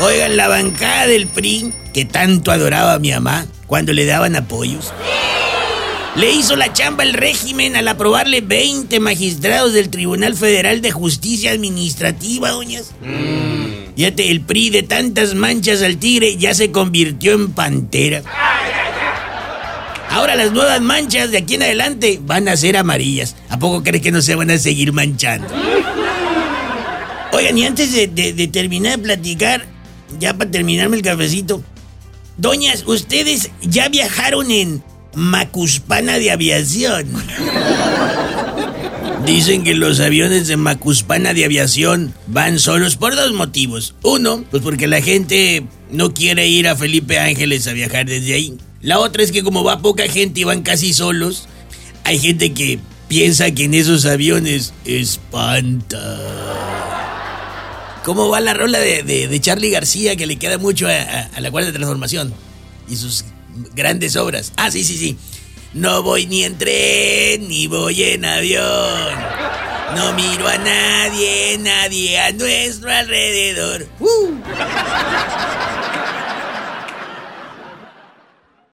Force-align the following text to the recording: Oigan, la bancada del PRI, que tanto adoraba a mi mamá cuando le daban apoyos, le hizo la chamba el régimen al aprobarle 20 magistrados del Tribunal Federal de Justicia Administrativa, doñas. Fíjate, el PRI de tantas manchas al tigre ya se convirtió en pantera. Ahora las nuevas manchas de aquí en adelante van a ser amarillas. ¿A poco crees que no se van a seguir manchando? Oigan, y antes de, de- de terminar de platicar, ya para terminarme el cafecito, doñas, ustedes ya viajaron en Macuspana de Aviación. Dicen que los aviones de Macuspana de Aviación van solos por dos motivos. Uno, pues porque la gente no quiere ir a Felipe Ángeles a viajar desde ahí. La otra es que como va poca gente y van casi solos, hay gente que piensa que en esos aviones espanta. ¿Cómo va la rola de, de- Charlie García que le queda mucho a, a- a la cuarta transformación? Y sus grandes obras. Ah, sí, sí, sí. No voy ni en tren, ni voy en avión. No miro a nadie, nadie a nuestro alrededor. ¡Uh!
Oigan, 0.00 0.36
la 0.36 0.48
bancada 0.48 1.06
del 1.06 1.26
PRI, 1.26 1.72
que 1.92 2.04
tanto 2.04 2.50
adoraba 2.52 2.94
a 2.94 2.98
mi 2.98 3.10
mamá 3.10 3.46
cuando 3.66 3.92
le 3.92 4.06
daban 4.06 4.34
apoyos, 4.34 4.92
le 6.16 6.32
hizo 6.32 6.56
la 6.56 6.72
chamba 6.72 7.02
el 7.04 7.12
régimen 7.12 7.76
al 7.76 7.86
aprobarle 7.86 8.40
20 8.40 8.98
magistrados 9.00 9.72
del 9.74 9.90
Tribunal 9.90 10.34
Federal 10.34 10.80
de 10.80 10.90
Justicia 10.90 11.52
Administrativa, 11.52 12.50
doñas. 12.50 12.92
Fíjate, 13.94 14.30
el 14.30 14.40
PRI 14.40 14.70
de 14.70 14.82
tantas 14.82 15.34
manchas 15.34 15.82
al 15.82 15.98
tigre 15.98 16.36
ya 16.36 16.54
se 16.54 16.70
convirtió 16.72 17.32
en 17.32 17.52
pantera. 17.52 18.22
Ahora 20.08 20.34
las 20.34 20.50
nuevas 20.52 20.80
manchas 20.80 21.30
de 21.30 21.38
aquí 21.38 21.54
en 21.54 21.62
adelante 21.62 22.18
van 22.22 22.48
a 22.48 22.56
ser 22.56 22.76
amarillas. 22.78 23.36
¿A 23.50 23.58
poco 23.58 23.82
crees 23.84 24.02
que 24.02 24.10
no 24.10 24.22
se 24.22 24.34
van 24.34 24.50
a 24.50 24.58
seguir 24.58 24.92
manchando? 24.92 25.46
Oigan, 27.32 27.56
y 27.58 27.64
antes 27.64 27.92
de, 27.92 28.08
de- 28.08 28.32
de 28.32 28.48
terminar 28.48 28.96
de 28.98 29.04
platicar, 29.04 29.64
ya 30.18 30.36
para 30.36 30.50
terminarme 30.50 30.96
el 30.96 31.02
cafecito, 31.02 31.62
doñas, 32.36 32.84
ustedes 32.86 33.50
ya 33.62 33.88
viajaron 33.88 34.50
en 34.50 34.82
Macuspana 35.14 36.18
de 36.18 36.30
Aviación. 36.30 37.06
Dicen 39.26 39.64
que 39.64 39.74
los 39.74 40.00
aviones 40.00 40.48
de 40.48 40.56
Macuspana 40.56 41.34
de 41.34 41.44
Aviación 41.44 42.14
van 42.26 42.58
solos 42.58 42.96
por 42.96 43.14
dos 43.14 43.32
motivos. 43.32 43.94
Uno, 44.02 44.44
pues 44.50 44.62
porque 44.62 44.86
la 44.86 45.02
gente 45.02 45.64
no 45.90 46.14
quiere 46.14 46.48
ir 46.48 46.66
a 46.66 46.76
Felipe 46.76 47.18
Ángeles 47.18 47.66
a 47.66 47.72
viajar 47.72 48.06
desde 48.06 48.34
ahí. 48.34 48.56
La 48.80 48.98
otra 48.98 49.22
es 49.22 49.30
que 49.30 49.42
como 49.42 49.62
va 49.62 49.82
poca 49.82 50.08
gente 50.08 50.40
y 50.40 50.44
van 50.44 50.62
casi 50.62 50.94
solos, 50.94 51.46
hay 52.04 52.18
gente 52.18 52.52
que 52.52 52.80
piensa 53.08 53.50
que 53.50 53.64
en 53.64 53.74
esos 53.74 54.06
aviones 54.06 54.72
espanta. 54.84 56.18
¿Cómo 58.04 58.28
va 58.28 58.40
la 58.40 58.54
rola 58.54 58.78
de, 58.78 59.02
de- 59.02 59.40
Charlie 59.40 59.70
García 59.70 60.16
que 60.16 60.26
le 60.26 60.36
queda 60.36 60.58
mucho 60.58 60.86
a, 60.88 60.92
a- 60.92 61.30
a 61.36 61.40
la 61.40 61.50
cuarta 61.50 61.72
transformación? 61.72 62.32
Y 62.88 62.96
sus 62.96 63.24
grandes 63.74 64.16
obras. 64.16 64.52
Ah, 64.56 64.70
sí, 64.70 64.84
sí, 64.84 64.96
sí. 64.96 65.16
No 65.74 66.02
voy 66.02 66.26
ni 66.26 66.42
en 66.44 66.58
tren, 66.58 67.46
ni 67.48 67.66
voy 67.66 68.02
en 68.02 68.24
avión. 68.24 69.14
No 69.96 70.12
miro 70.14 70.48
a 70.48 70.56
nadie, 70.58 71.58
nadie 71.58 72.18
a 72.18 72.32
nuestro 72.32 72.90
alrededor. 72.90 73.86
¡Uh! 74.00 74.34